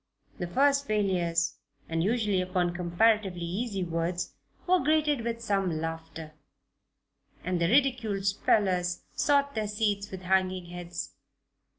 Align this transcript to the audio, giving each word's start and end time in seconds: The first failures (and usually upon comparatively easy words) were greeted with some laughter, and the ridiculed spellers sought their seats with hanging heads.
The 0.39 0.47
first 0.47 0.87
failures 0.87 1.57
(and 1.87 2.01
usually 2.03 2.41
upon 2.41 2.73
comparatively 2.73 3.45
easy 3.45 3.83
words) 3.83 4.33
were 4.65 4.79
greeted 4.79 5.21
with 5.21 5.43
some 5.43 5.79
laughter, 5.79 6.31
and 7.43 7.61
the 7.61 7.69
ridiculed 7.69 8.25
spellers 8.25 9.03
sought 9.13 9.53
their 9.53 9.67
seats 9.67 10.09
with 10.09 10.23
hanging 10.23 10.65
heads. 10.71 11.13